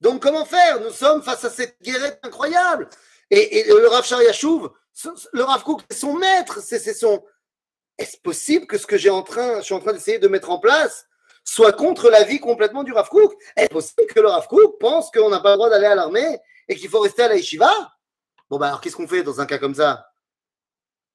[0.00, 0.80] Donc, comment faire?
[0.80, 2.88] Nous sommes face à cette guerre incroyable.
[3.30, 4.70] Et, le Rav Shariachouv,
[5.32, 7.24] le Rav Kook, c'est son maître, c'est son.
[7.98, 10.50] Est-ce possible que ce que j'ai en train, je suis en train d'essayer de mettre
[10.50, 11.06] en place
[11.44, 13.34] soit contre la vie complètement du Rav Kook?
[13.56, 16.38] Est-ce possible que le Rav Kook pense qu'on n'a pas le droit d'aller à l'armée
[16.68, 17.70] et qu'il faut rester à la yeshiva?
[18.48, 20.08] Bon, bah alors qu'est-ce qu'on fait dans un cas comme ça?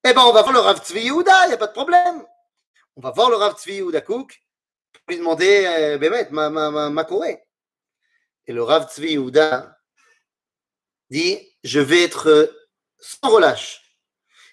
[0.08, 2.24] Eh ben, on va voir le Rav Tzvi Yehuda, il n'y a pas de problème.
[2.96, 4.40] On va voir le Rav Tzvi Yehuda Kook
[4.94, 7.45] pour lui demander, euh, ma, ma, ma, ma Corée.
[8.48, 9.80] Et le Rav Tzvi Yehuda
[11.10, 12.54] dit Je vais être
[13.00, 13.82] sans relâche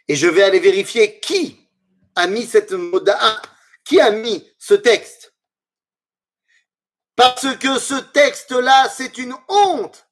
[0.09, 1.69] et je vais aller vérifier qui
[2.15, 2.75] a mis cette
[3.85, 5.35] qui a mis ce texte.
[7.17, 10.07] Parce que ce texte-là, c'est une honte.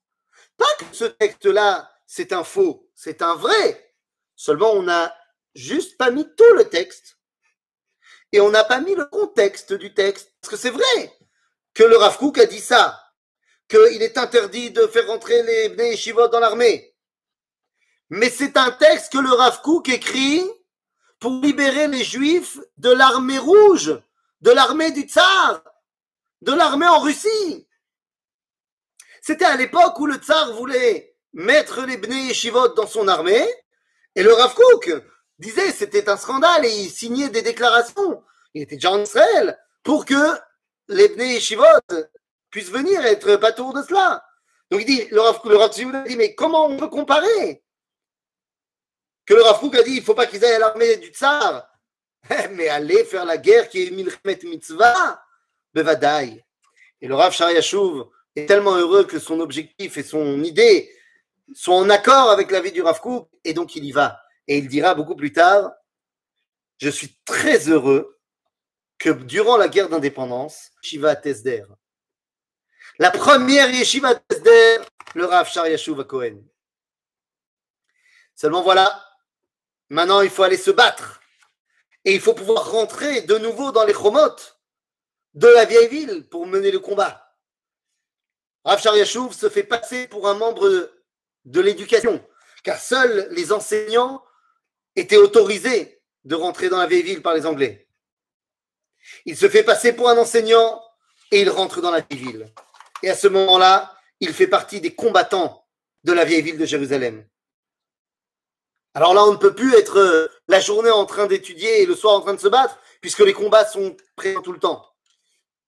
[0.56, 3.94] Pas que ce texte-là, c'est un faux, c'est un vrai.
[4.36, 5.14] Seulement, on n'a
[5.54, 7.18] juste pas mis tout le texte.
[8.32, 10.32] Et on n'a pas mis le contexte du texte.
[10.40, 11.18] Parce que c'est vrai
[11.74, 13.09] que le Rav a dit ça
[13.70, 16.94] qu'il est interdit de faire rentrer les Bnei Yeshivot dans l'armée.
[18.10, 20.44] Mais c'est un texte que le Rav Kook écrit
[21.20, 23.96] pour libérer les Juifs de l'armée rouge,
[24.40, 25.62] de l'armée du Tsar,
[26.42, 27.68] de l'armée en Russie.
[29.22, 32.32] C'était à l'époque où le Tsar voulait mettre les Bnei
[32.74, 33.46] dans son armée,
[34.16, 34.90] et le Rav Kook
[35.38, 38.24] disait c'était un scandale et il signait des déclarations.
[38.54, 40.38] Il était déjà en Israël pour que
[40.88, 41.38] les Bnei
[42.50, 44.24] puisse venir être pas de cela.
[44.70, 47.62] Donc il dit, le Rav, le dit, mais comment on peut comparer
[49.26, 51.68] Que le Rav a dit, il ne faut pas qu'ils aillent à l'armée du tsar,
[52.52, 55.22] mais aller faire la guerre qui est Milchemet Mitzvah,
[55.74, 56.44] Bevadai.
[57.00, 58.04] Et le Rav Shariashuv
[58.36, 60.90] est tellement heureux que son objectif et son idée
[61.54, 63.00] sont en accord avec la vie du Rav
[63.44, 64.20] et donc il y va.
[64.46, 65.72] Et il dira beaucoup plus tard,
[66.78, 68.18] je suis très heureux
[68.98, 71.64] que durant la guerre d'indépendance, Shiva Tesder,
[73.00, 74.78] la première yeshiva d'Esder,
[75.14, 76.42] le Rav Shar Yashuv Cohen.
[78.36, 79.02] Seulement voilà,
[79.88, 81.20] maintenant il faut aller se battre.
[82.04, 84.60] Et il faut pouvoir rentrer de nouveau dans les chromotes
[85.32, 87.34] de la vieille ville pour mener le combat.
[88.66, 90.68] Rav Shar Yashuv se fait passer pour un membre
[91.46, 92.22] de, l'éducation,
[92.62, 94.22] car seuls les enseignants
[94.94, 97.88] étaient autorisés de rentrer dans la vieille ville par les Anglais.
[99.24, 100.84] Il se fait passer pour un enseignant
[101.30, 102.52] et il rentre dans la vieille ville.
[103.02, 105.66] Et à ce moment-là, il fait partie des combattants
[106.04, 107.26] de la vieille ville de Jérusalem.
[108.94, 111.94] Alors là, on ne peut plus être euh, la journée en train d'étudier et le
[111.94, 114.84] soir en train de se battre, puisque les combats sont présents tout le temps.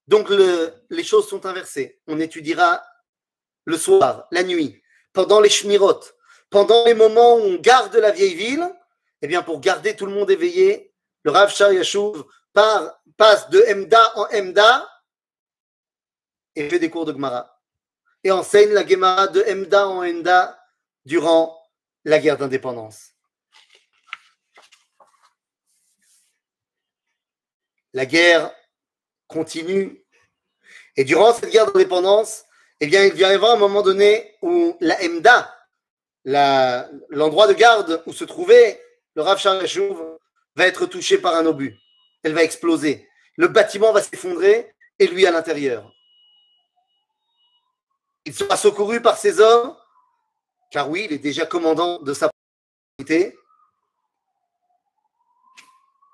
[0.08, 2.00] Donc les choses sont inversées.
[2.08, 2.82] On étudiera
[3.64, 4.82] le soir, la nuit,
[5.12, 6.00] pendant les shmirot,
[6.50, 8.68] pendant les moments où on garde la vieille ville.
[9.22, 10.92] Eh bien, pour garder tout le monde éveillé,
[11.22, 14.88] le Rav Shah Yashuv passe de Emda en Emda
[16.56, 17.60] et fait des cours de Gemara.
[18.24, 20.58] Et enseigne la Gemara de Emda en Emda
[21.04, 21.58] durant
[22.04, 23.10] la guerre d'indépendance.
[27.92, 28.52] La guerre
[29.26, 30.04] continue.
[30.96, 32.44] Et durant cette guerre d'indépendance,
[32.80, 35.54] eh bien, il y avoir un moment donné où la Emda,
[36.24, 38.80] l'endroit de garde où se trouvait
[39.14, 40.18] le Rav Sharachouv,
[40.56, 41.78] va être touché par un obus.
[42.22, 43.08] Elle va exploser.
[43.36, 45.92] Le bâtiment va s'effondrer et lui à l'intérieur.
[48.24, 49.76] Il sera secouru par ses hommes,
[50.70, 52.30] car oui, il est déjà commandant de sa
[52.98, 53.36] unité.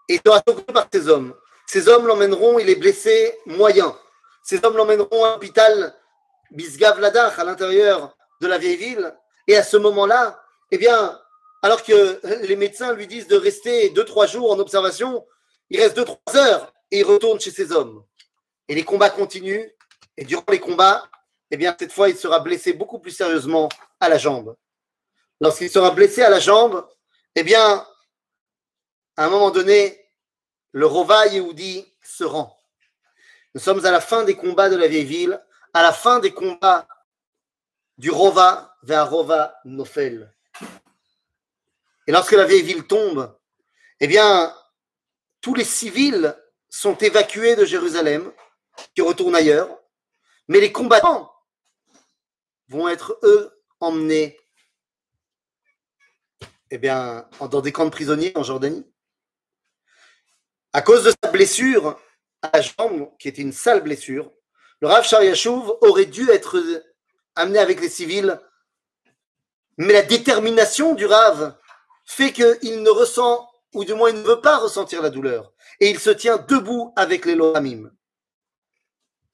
[0.08, 1.34] Et il sera secouru par ses hommes.
[1.66, 3.96] Ces hommes l'emmèneront, il est blessé moyen.
[4.42, 5.94] Ces hommes l'emmèneront à l'hôpital
[6.50, 9.14] Bisgav Ladach, à l'intérieur de la vieille ville.
[9.46, 11.20] Et à ce moment-là, eh bien,
[11.62, 15.26] alors que les médecins lui disent de rester deux, trois jours en observation,
[15.70, 18.02] il reste deux, trois heures et il retourne chez ses hommes.
[18.68, 19.68] Et les combats continuent.
[20.16, 21.04] Et durant les combats,
[21.50, 23.68] eh bien, cette fois, il sera blessé beaucoup plus sérieusement
[24.00, 24.56] à la jambe.
[25.40, 26.86] Lorsqu'il sera blessé à la jambe,
[27.34, 27.86] eh bien,
[29.16, 30.10] à un moment donné,
[30.72, 32.56] le Rova Yehudi se rend.
[33.54, 35.42] Nous sommes à la fin des combats de la vieille ville,
[35.72, 36.86] à la fin des combats
[37.96, 40.32] du Rova vers Rova Nofel.
[42.06, 43.36] Et lorsque la vieille ville tombe,
[44.00, 44.54] eh bien,
[45.40, 46.36] tous les civils
[46.68, 48.32] sont évacués de Jérusalem,
[48.94, 49.68] qui retournent ailleurs,
[50.46, 51.27] mais les combattants
[52.68, 53.50] vont être, eux,
[53.80, 54.38] emmenés
[56.70, 58.86] eh bien, dans des camps de prisonniers en Jordanie.
[60.72, 61.98] À cause de sa blessure
[62.42, 64.32] à la jambe, qui était une sale blessure,
[64.80, 66.62] le Rav Shariachouv aurait dû être
[67.34, 68.38] amené avec les civils,
[69.76, 71.56] mais la détermination du Rav
[72.04, 75.90] fait qu'il ne ressent, ou du moins il ne veut pas ressentir la douleur, et
[75.90, 77.90] il se tient debout avec les Loramim.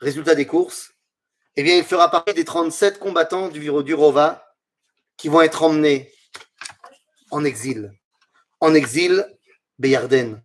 [0.00, 0.93] Résultat des courses,
[1.56, 4.44] eh bien, il fera partie des 37 combattants du, du Rova
[5.16, 6.12] qui vont être emmenés
[7.30, 7.92] en exil.
[8.60, 9.26] En exil,
[9.78, 10.42] Béyarden.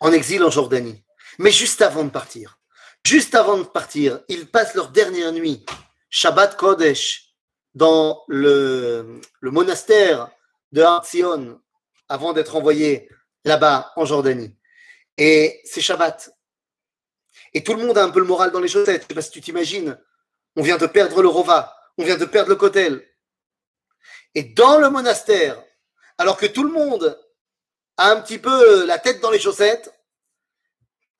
[0.00, 1.04] En exil en Jordanie.
[1.38, 2.58] Mais juste avant de partir,
[3.04, 5.64] juste avant de partir, ils passent leur dernière nuit,
[6.10, 7.34] Shabbat Kodesh,
[7.74, 10.30] dans le, le monastère
[10.72, 11.60] de Hartzion,
[12.08, 13.08] avant d'être envoyés
[13.44, 14.56] là-bas en Jordanie.
[15.16, 16.30] Et c'est Shabbat.
[17.54, 19.02] Et tout le monde a un peu le moral dans les chaussettes.
[19.02, 19.98] Je sais pas si tu t'imagines.
[20.56, 21.76] On vient de perdre le Rova.
[21.98, 23.06] On vient de perdre le Kotel.
[24.34, 25.62] Et dans le monastère,
[26.18, 27.20] alors que tout le monde
[27.96, 29.92] a un petit peu la tête dans les chaussettes,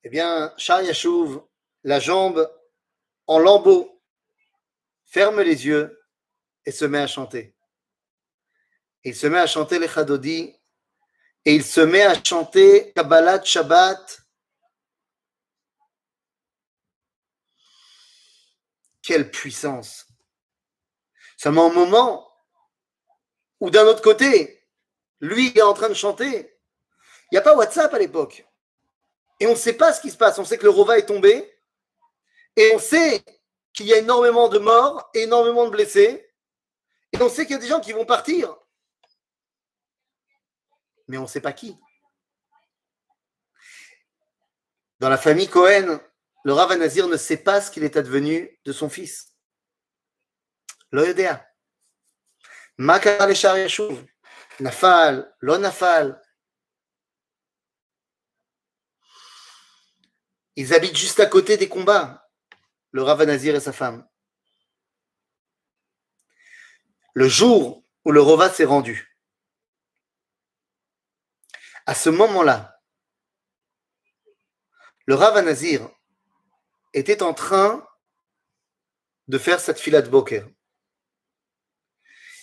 [0.03, 1.41] eh bien, Shah Yashuv,
[1.83, 2.51] la jambe
[3.27, 4.01] en lambeaux,
[5.05, 6.03] ferme les yeux
[6.65, 7.55] et se met à chanter.
[9.03, 10.55] Il se met à chanter les Chadodi
[11.45, 14.22] et il se met à chanter Kabbalat Shabbat
[19.03, 20.07] Quelle puissance
[21.37, 22.27] Seulement un moment
[23.59, 24.65] où d'un autre côté,
[25.19, 26.57] lui est en train de chanter.
[27.29, 28.45] Il n'y a pas WhatsApp à l'époque.
[29.39, 30.39] Et on ne sait pas ce qui se passe.
[30.39, 31.53] On sait que le Rova est tombé.
[32.55, 33.23] Et on sait
[33.73, 36.33] qu'il y a énormément de morts, énormément de blessés.
[37.11, 38.55] Et on sait qu'il y a des gens qui vont partir.
[41.07, 41.77] Mais on ne sait pas qui.
[44.99, 45.99] Dans la famille Cohen,
[46.43, 49.33] le Rav Nazir ne sait pas ce qu'il est advenu de son fils.
[50.91, 51.45] Loyodea.
[52.77, 54.05] Makar le Yashuv.
[54.59, 56.21] Nafal, lo nafal.
[60.55, 62.29] Ils habitent juste à côté des combats,
[62.91, 64.07] le Rav Nazir et sa femme.
[67.15, 69.17] Le jour où le Rova s'est rendu,
[71.85, 72.79] à ce moment-là,
[75.05, 75.89] le Rav Nazir
[76.93, 77.87] était en train
[79.27, 80.47] de faire cette fila de Boker.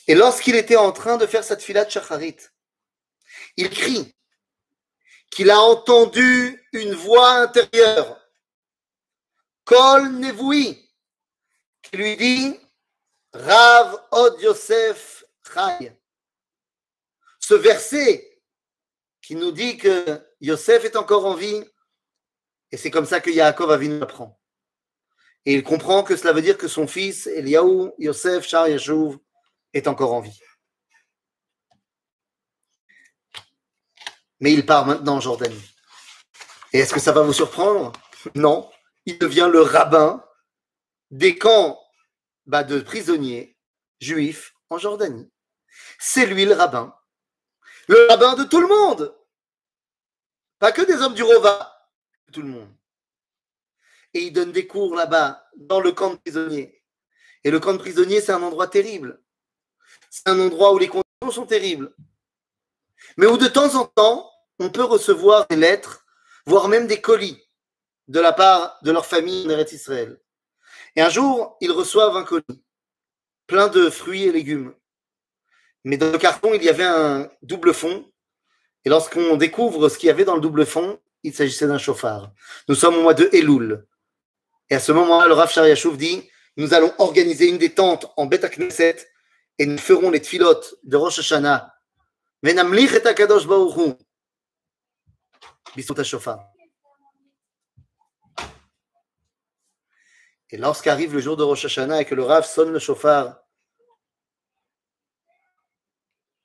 [0.07, 1.91] Et lorsqu'il était en train de faire cette fila de
[3.57, 4.15] il crie
[5.31, 8.21] qu'il a entendu une voix intérieure,
[9.65, 10.91] Kol Nevoui,
[11.83, 12.61] qui lui dit
[13.33, 15.93] Rav Od Yosef Chai.
[17.39, 18.43] Ce verset
[19.23, 21.63] qui nous dit que Yosef est encore en vie,
[22.73, 24.40] et c'est comme ça que Yaakov Avinu apprend.
[25.47, 29.19] Et il comprend que cela veut dire que son fils, Eliaou, Yosef, Char Yashuv,
[29.73, 30.39] est encore en vie.
[34.41, 35.75] Mais il part maintenant en Jordanie.
[36.73, 37.93] Et est-ce que ça va vous surprendre?
[38.35, 38.71] Non.
[39.07, 40.25] Il devient le rabbin
[41.11, 41.81] des camps
[42.47, 43.57] bah, de prisonniers
[43.99, 45.31] juifs en Jordanie.
[45.99, 46.95] C'est lui le rabbin.
[47.89, 49.17] Le rabbin de tout le monde.
[50.59, 51.89] Pas que des hommes du Rova,
[52.33, 52.80] tout le monde
[54.15, 56.83] et il donne des cours là-bas, dans le camp de prisonniers.
[57.45, 59.21] Et le camp de prisonniers, c'est un endroit terrible.
[60.11, 61.95] C'est un endroit où les conditions sont terribles.
[63.17, 66.05] Mais où de temps en temps, on peut recevoir des lettres,
[66.47, 67.41] voire même des colis
[68.09, 70.21] de la part de leur famille en Israël.
[70.97, 72.65] Et un jour, ils reçoivent un colis
[73.51, 74.73] plein de fruits et légumes.
[75.85, 78.09] Mais dans le carton, il y avait un double fond.
[78.85, 82.31] Et lorsqu'on découvre ce qu'il y avait dans le double fond, il s'agissait d'un chauffard.
[82.69, 83.85] Nous sommes au mois de Elul.
[84.71, 88.49] Et à ce moment-là, le Rav Shariachouf dit Nous allons organiser une détente en Beta
[88.49, 88.97] Knesset
[89.59, 91.75] et nous ferons les tfilotes de Rosh Hashanah.
[92.43, 93.95] Et Akadosh Baruchu.
[100.53, 103.41] Et lorsqu'arrive le jour de Rosh Hashanah et que le Rav sonne le chauffard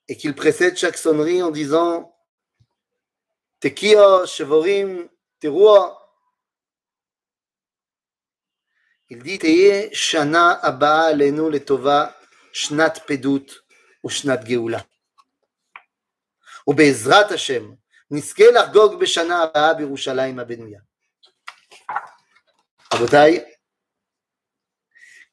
[0.08, 2.16] et qu'il précède chaque sonnerie en disant
[3.60, 5.08] Tekia, Shevorim,
[5.40, 6.05] Teruah,
[9.08, 9.38] il dit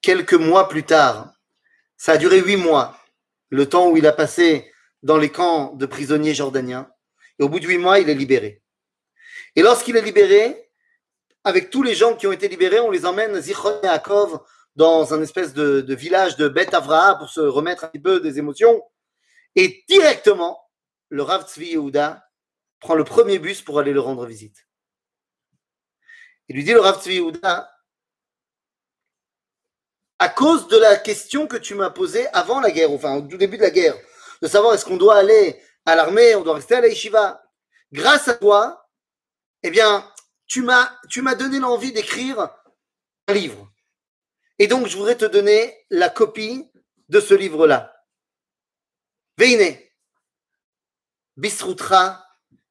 [0.01, 1.33] quelques mois plus tard,
[1.97, 2.99] ça a duré huit mois,
[3.49, 6.91] le temps où il a passé dans les camps de prisonniers jordaniens,
[7.39, 8.61] et au bout de huit mois, il est libéré.
[9.55, 10.62] Et lorsqu'il est libéré,
[11.43, 14.41] avec tous les gens qui ont été libérés, on les emmène Zichron Yaakov
[14.75, 18.39] dans un espèce de, village de Beth Avra pour se remettre un petit peu des
[18.39, 18.81] émotions.
[19.55, 20.59] Et directement,
[21.09, 22.27] le Rav Tzvi Yehuda
[22.79, 24.67] prend le premier bus pour aller le rendre visite.
[26.47, 27.69] Il lui dit le Rav Tzvi Yehuda,
[30.19, 33.57] à cause de la question que tu m'as posée avant la guerre, enfin au début
[33.57, 33.95] de la guerre,
[34.41, 37.43] de savoir est-ce qu'on doit aller à l'armée, on doit rester à la yeshiva,
[37.91, 38.89] grâce à toi,
[39.63, 40.09] eh bien,
[40.53, 42.48] tu m'as, donné l'envie d'écrire
[43.27, 43.72] un livre.
[44.60, 46.69] Et donc, je voudrais te donner la copie
[47.10, 47.91] de ce livre-là.
[49.39, 49.75] Veine,
[51.38, 52.24] Bisrutra,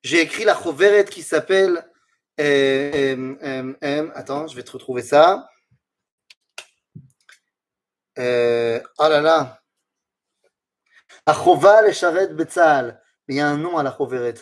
[0.05, 1.85] j'ai écrit la choveret qui s'appelle.
[2.39, 5.49] Euh, euh, euh, attends, je vais te retrouver ça.
[8.17, 9.61] oh là là.
[11.27, 13.03] Achova le Sharet Betzal.
[13.27, 14.35] Mais il y a un nom à la choveret.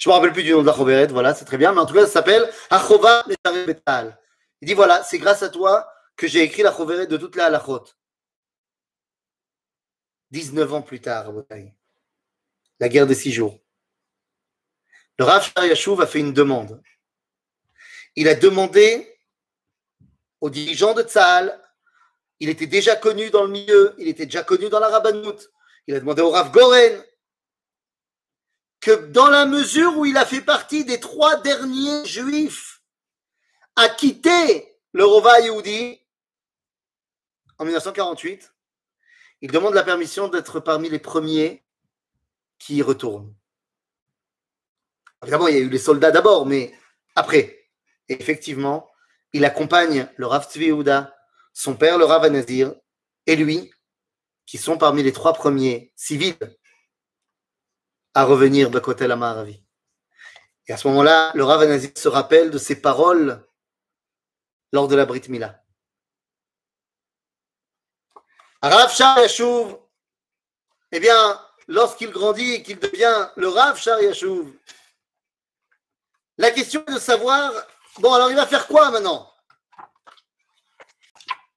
[0.00, 1.72] Je me rappelle plus du nom de la choveret, voilà, c'est très bien.
[1.72, 3.22] Mais en tout cas, ça s'appelle Achova
[3.66, 4.18] Betzal.
[4.62, 7.46] Il dit voilà, c'est grâce à toi que j'ai écrit la choveret de toute la
[7.46, 7.84] halachot.
[10.30, 11.32] 19 ans plus tard,
[12.78, 13.58] la guerre des six jours.
[15.18, 16.82] Le Rav Shar a fait une demande.
[18.16, 19.18] Il a demandé
[20.40, 21.60] aux dirigeants de Tzahal,
[22.38, 25.50] il était déjà connu dans le milieu, il était déjà connu dans la Rabbanout,
[25.86, 27.04] il a demandé au Rav Goren
[28.80, 32.82] que dans la mesure où il a fait partie des trois derniers juifs
[33.76, 36.00] à quitter le Rova Yehudi
[37.58, 38.52] en 1948,
[39.42, 41.62] il demande la permission d'être parmi les premiers
[42.58, 43.34] qui y retournent.
[45.22, 46.72] Évidemment, il y a eu les soldats d'abord, mais
[47.14, 47.68] après.
[48.08, 48.90] effectivement,
[49.32, 50.72] il accompagne le Rav Tzvi
[51.52, 52.74] son père, le Rav Anazir,
[53.26, 53.70] et lui,
[54.46, 56.36] qui sont parmi les trois premiers civils
[58.14, 59.62] à revenir de côté la Maravi.
[60.66, 63.46] Et à ce moment-là, le Rav Anazir se rappelle de ses paroles
[64.72, 65.62] lors de la Brit Mila.
[68.62, 69.76] Rav Shah Yashuv,
[70.92, 74.52] eh bien, lorsqu'il grandit et qu'il devient le Rav Shah Yashuv,
[76.36, 77.52] la question est de savoir,
[77.98, 79.32] bon, alors il va faire quoi maintenant?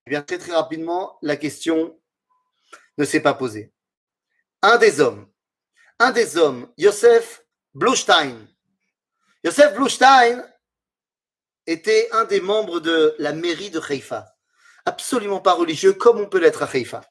[0.05, 1.99] Eh bien, très très rapidement, la question
[2.97, 3.73] ne s'est pas posée.
[4.61, 5.32] Un des hommes,
[5.99, 8.47] un des hommes, Yosef Blustein.
[9.43, 10.43] Yosef Blustein
[11.65, 14.33] était un des membres de la mairie de Haïfa
[14.85, 17.01] absolument pas religieux comme on peut l'être à Haïfa.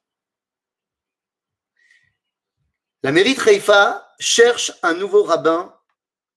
[3.03, 5.77] La mairie de Haïfa cherche un nouveau rabbin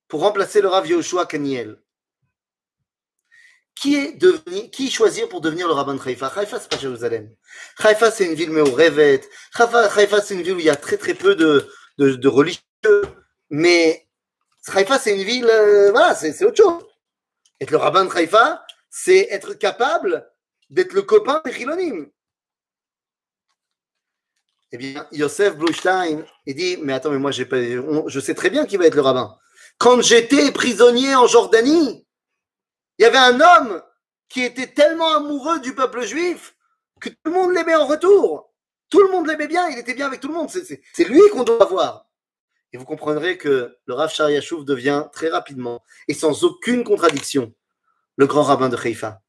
[0.08, 1.82] pour remplacer le Rav Yoshua Kaniel.
[3.76, 6.28] Qui, est qui choisir pour devenir le rabbin de Haïfa?
[6.28, 7.30] Haïfa, c'est pas Jérusalem.
[7.80, 9.30] Haïfa, c'est une ville mais au rêvette.
[9.54, 12.62] Haïfa, c'est une ville où il y a très très peu de, de, religieux.
[13.50, 14.08] Mais
[14.68, 16.84] Haïfa, c'est une ville, euh, voilà, c'est autre chose.
[17.60, 20.30] Être le rabbin de Haïfa, c'est être capable
[20.70, 22.10] d'être le copain des Chilonim.
[24.72, 28.78] Eh bien, Yosef Blustein, il dit, mais attends, mais moi, je sais très bien qui
[28.78, 29.38] va être le rabbin.
[29.78, 32.06] Quand j'étais prisonnier en Jordanie,
[32.98, 33.82] il y avait un homme
[34.30, 36.56] qui était tellement amoureux du peuple juif
[37.00, 38.54] que tout le monde l'aimait en retour.
[38.96, 40.50] Tout le monde l'aimait bien, il était bien avec tout le monde.
[40.50, 42.08] C'est lui qu'on doit avoir.
[42.72, 47.54] Et vous comprendrez que le Rav Shariachouf devient très rapidement et sans aucune contradiction
[48.16, 49.22] le grand rabbin de Haïfa.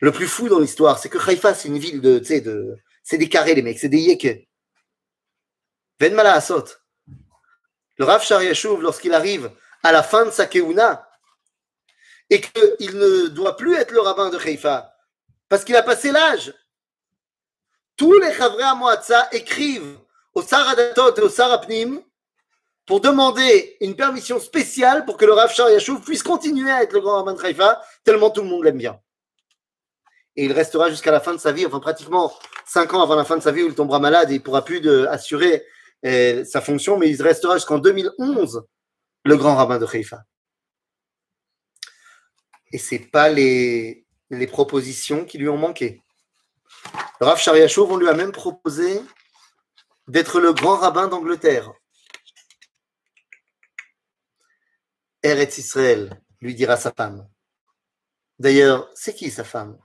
[0.00, 3.30] Le plus fou dans l'histoire, c'est que Haïfa, c'est une ville de, de, c'est des
[3.30, 4.46] carrés, les mecs, c'est des yékes.
[5.98, 6.66] Ven Asot.
[7.96, 8.42] Le Rav Shar
[8.80, 9.50] lorsqu'il arrive
[9.82, 11.08] à la fin de sa keuna,
[12.28, 14.94] et qu'il ne doit plus être le rabbin de Haïfa,
[15.48, 16.52] parce qu'il a passé l'âge,
[18.00, 19.98] tous les Chavre à écrivent
[20.32, 22.00] au Saradatot et au Sarapnim
[22.86, 25.68] pour demander une permission spéciale pour que le Rav Shar
[26.02, 28.98] puisse continuer à être le grand rabbin de Haïfa, tellement tout le monde l'aime bien
[30.36, 32.32] et il restera jusqu'à la fin de sa vie, enfin pratiquement
[32.64, 34.44] cinq ans avant la fin de sa vie où il tombera malade et il ne
[34.44, 35.62] pourra plus assurer
[36.06, 38.64] euh, sa fonction, mais il restera jusqu'en 2011
[39.24, 40.22] le grand rabbin de Haïfa.
[42.72, 44.06] Et ce n'est pas les
[44.48, 46.00] propositions qui lui ont manqué.
[47.20, 49.02] Rav Shariachov, on lui a même proposé
[50.08, 51.70] d'être le grand rabbin d'Angleterre.
[55.22, 57.28] Eretz Israël, lui dira sa femme.
[58.38, 59.78] D'ailleurs, c'est qui sa femme?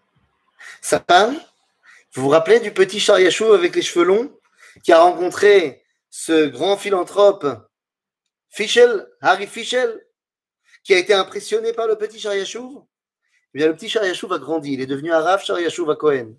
[0.80, 1.38] Sa femme,
[2.14, 4.40] vous vous rappelez du petit Chariachou avec les cheveux longs
[4.82, 7.46] qui a rencontré ce grand philanthrope
[8.48, 10.08] Fischel, Harry Fischel,
[10.86, 12.88] qui a été impressionné par le petit Chariachou
[13.54, 16.38] Eh bien, le petit Chariachou a grandi, il est devenu Arav Chariachou à Cohen.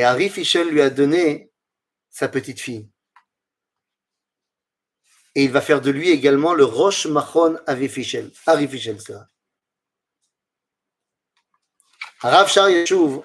[0.00, 1.52] Et Harry Fischel lui a donné
[2.08, 2.88] sa petite fille.
[5.34, 8.32] Et il va faire de lui également le Roche Machon Harry Fischel.
[8.46, 8.96] Harry Fischel.
[12.20, 13.20] Rav Shar Yeshuv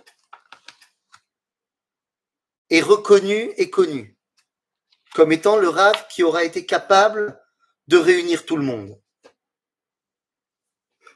[2.69, 4.19] est reconnu et connu
[5.13, 7.41] comme étant le Rav qui aura été capable
[7.87, 9.01] de réunir tout le monde.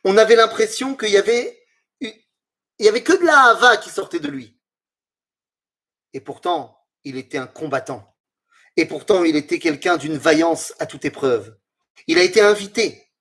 [0.05, 1.61] On avait l'impression qu'il y avait,
[1.99, 2.15] il
[2.79, 4.55] y avait que de la hava qui sortait de lui.
[6.13, 8.15] Et pourtant, il était un combattant.
[8.75, 11.57] Et pourtant, il était quelqu'un d'une vaillance à toute épreuve.
[12.07, 13.11] Il a été invité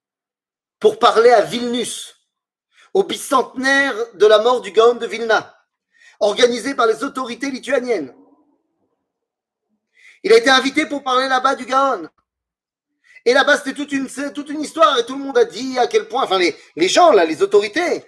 [0.79, 2.15] pour parler à Vilnius
[2.95, 5.55] au bicentenaire de la mort du Gaon de Vilna.
[6.21, 8.13] organisé par les autorités lituaniennes.
[10.25, 12.09] Il a été invité pour parler là-bas du Gaon.
[13.25, 16.25] Et là-bas, c'était toute une, histoire et tout le monde a dit à quel point,
[16.25, 18.05] enfin, les, les gens, là, les autorités,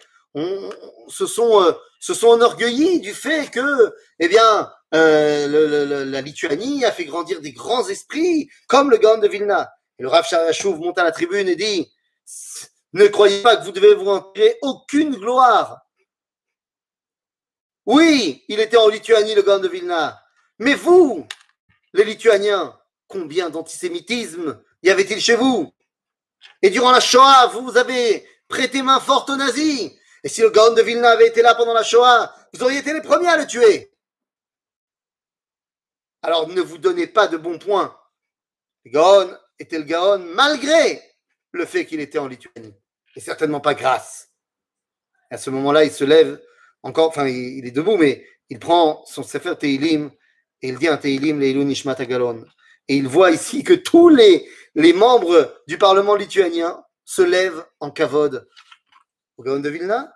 [1.08, 6.90] se, sont, euh, se sont enorgueillis du fait que, eh bien, euh, la Lituanie a
[6.90, 9.70] fait grandir des grands esprits, comme le Gaon de Vilna.
[9.98, 11.92] Et le Rav Sharachouv monte à la tribune et dit
[12.94, 15.82] Ne croyez pas que vous devez vous en tirer aucune gloire.
[17.84, 20.22] Oui, il était en Lituanie, le Gaon de Vilna.
[20.58, 21.26] Mais vous,
[21.92, 22.78] les Lituaniens,
[23.08, 25.70] combien d'antisémitisme y avait-il chez vous?
[26.62, 29.92] Et durant la Shoah, vous avez prêté main forte aux nazis.
[30.22, 32.92] Et si le Gaon de Vilna avait été là pendant la Shoah, vous auriez été
[32.92, 33.92] les premiers à le tuer.
[36.22, 37.96] Alors ne vous donnez pas de bons points.
[38.84, 41.02] Le Gaon était le Gaon malgré
[41.52, 42.74] le fait qu'il était en Lituanie.
[43.16, 44.28] Et certainement pas grâce.
[45.30, 46.40] à ce moment-là, il se lève
[46.82, 50.10] encore, enfin, il, est debout, mais il prend son Sefer Teilim
[50.62, 52.44] et il dit un Teilim Leilu Nishmat Galon.
[52.88, 58.48] Et il voit ici que tous les, membres du Parlement lituanien se lèvent en kavod
[59.48, 60.14] au de Vilna?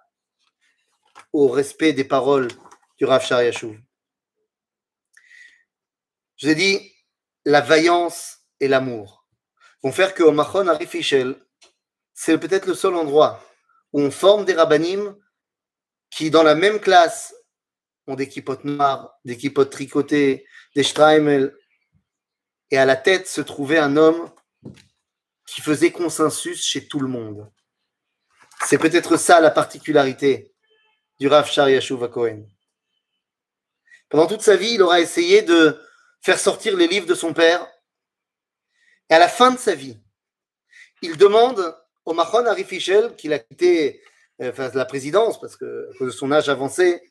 [1.32, 2.48] Au respect des paroles
[2.98, 3.66] du Rav Shar Je
[6.42, 6.92] vous ai dit,
[7.44, 9.26] la vaillance et l'amour
[9.82, 11.36] vont faire qu'au Machon Arifichel,
[12.12, 13.42] c'est peut-être le seul endroit
[13.92, 15.16] où on forme des rabbinim
[16.10, 17.34] qui, dans la même classe,
[18.06, 21.56] ont des kippotes noires, des kippotes tricotées, des streimel,
[22.70, 24.30] et à la tête se trouvait un homme
[25.46, 27.50] qui faisait consensus chez tout le monde.
[28.66, 30.52] C'est peut-être ça la particularité
[31.20, 32.08] du Rav Shar Yashuv.
[34.08, 35.78] Pendant toute sa vie, il aura essayé de
[36.22, 37.66] faire sortir les livres de son père.
[39.10, 39.98] Et à la fin de sa vie,
[41.02, 44.02] il demande au Machon Harry Fischel, qu'il a quitté
[44.40, 47.02] euh, la présidence parce que à cause de son âge avancé,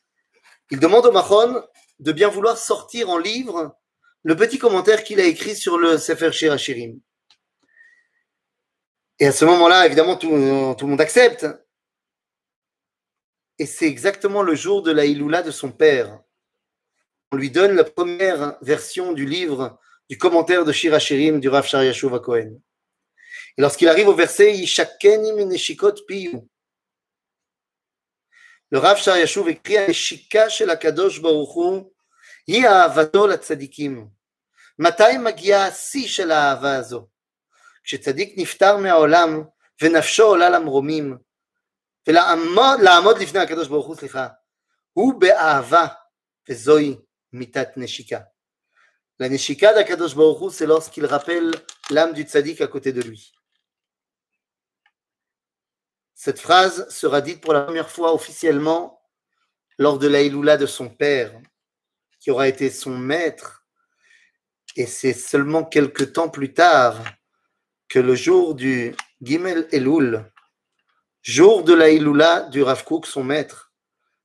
[0.70, 1.62] il demande au Machon
[2.00, 3.76] de bien vouloir sortir en livre
[4.24, 6.98] le petit commentaire qu'il a écrit sur le Sefer Shirachirim.
[9.20, 11.46] Et à ce moment-là, évidemment, tout, le monde accepte.
[13.58, 16.20] Et c'est exactement le jour de la Iloula de son père.
[17.30, 22.20] On lui donne la première version du livre, du commentaire de Shirachirim du Rav Sharyashov
[22.20, 22.60] Cohen.
[23.56, 24.52] Et lorsqu'il arrive au verset
[28.70, 31.84] le Rav Sharyashov écrit Neshika shel Akadosh Baruchu,
[32.48, 34.10] Yi la Tzadikim.
[34.78, 36.82] Matai Magia Si shel Ahava
[37.83, 39.43] כשצדיק נפטר מהעולם
[39.81, 41.17] ונפשו עולה למרומים,
[42.07, 44.27] ולעמוד לפני הקדוש ברוך הוא, סליחה,
[44.93, 45.87] הוא באהבה,
[46.49, 46.95] וזוהי
[47.33, 48.19] מיתת נשיקה.
[49.21, 51.51] La neshika d'Akadosh Baruch c'est lorsqu'il rappelle
[51.89, 53.33] l'âme du tzaddik à côté de lui.
[56.15, 59.01] Cette phrase sera dite pour la première fois officiellement
[59.77, 61.37] lors de l'Aïloula de son père,
[62.21, 63.65] qui aura été son maître.
[64.77, 67.03] Et c'est seulement quelques temps plus tard
[67.98, 70.30] le jour du Gimel Elul,
[71.22, 73.72] jour de l'Aïloula du Rav Kook, son maître,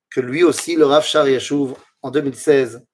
[0.09, 2.85] que lui aussi, le Rav Shar Yashuv, en 2016,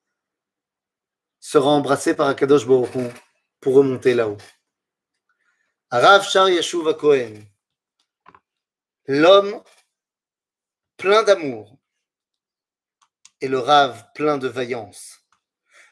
[1.39, 3.11] sera embrassé par Akadosh Baruch
[3.59, 4.37] pour remonter là-haut.
[5.91, 7.33] Rav Shar Yashuv Cohen,
[9.07, 9.61] l'homme
[10.97, 11.77] plein d'amour
[13.41, 15.19] et le Rav plein de vaillance.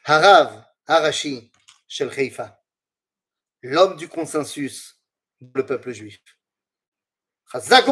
[0.04, 1.50] Harav Harashi
[1.88, 2.60] Shel Heifa,
[3.64, 5.00] l'homme du consensus,
[5.54, 6.20] le peuple juif.
[7.50, 7.88] Chazak